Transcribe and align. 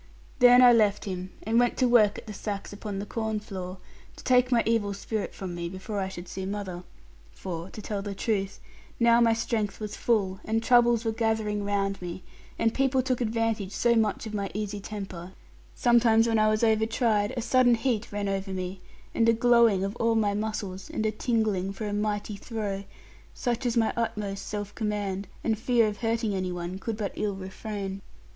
Then 0.39 0.63
I 0.63 0.73
left 0.73 1.05
him, 1.05 1.31
and 1.43 1.59
went 1.59 1.77
to 1.77 1.87
work 1.87 2.17
at 2.17 2.25
the 2.25 2.33
sacks 2.33 2.73
upon 2.73 2.97
the 2.97 3.05
corn 3.05 3.39
floor, 3.39 3.77
to 4.15 4.23
take 4.23 4.51
my 4.51 4.63
evil 4.65 4.95
spirit 4.95 5.35
from 5.35 5.53
me 5.53 5.69
before 5.69 5.99
I 5.99 6.07
should 6.09 6.27
see 6.27 6.43
mother. 6.43 6.83
For 7.31 7.69
(to 7.69 7.83
tell 7.83 8.01
the 8.01 8.15
truth) 8.15 8.59
now 8.99 9.21
my 9.21 9.33
strength 9.33 9.79
was 9.79 9.95
full, 9.95 10.39
and 10.43 10.63
troubles 10.63 11.05
were 11.05 11.11
gathering 11.11 11.63
round 11.63 12.01
me, 12.01 12.23
and 12.57 12.73
people 12.73 13.03
took 13.03 13.21
advantage 13.21 13.73
so 13.73 13.93
much 13.93 14.25
of 14.25 14.33
my 14.33 14.49
easy 14.55 14.79
temper, 14.79 15.33
sometimes 15.75 16.27
when 16.27 16.39
I 16.39 16.49
was 16.49 16.63
over 16.63 16.87
tried, 16.87 17.35
a 17.37 17.41
sudden 17.43 17.75
heat 17.75 18.11
ran 18.11 18.27
over 18.27 18.49
me, 18.51 18.81
and 19.13 19.29
a 19.29 19.33
glowing 19.33 19.83
of 19.83 19.95
all 19.97 20.15
my 20.15 20.33
muscles, 20.33 20.89
and 20.89 21.05
a 21.05 21.11
tingling 21.11 21.73
for 21.73 21.85
a 21.87 21.93
mighty 21.93 22.37
throw, 22.37 22.85
such 23.35 23.67
as 23.67 23.77
my 23.77 23.93
utmost 23.95 24.47
self 24.47 24.73
command, 24.73 25.27
and 25.43 25.59
fear 25.59 25.85
of 25.87 25.97
hurting 25.97 26.33
any 26.33 26.51
one, 26.51 26.79
could 26.79 26.97
but 26.97 27.11
ill 27.13 27.35
refrain. 27.35 28.01